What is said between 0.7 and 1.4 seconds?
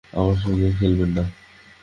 খেলবেন না।